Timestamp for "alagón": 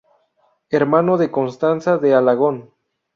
2.15-2.73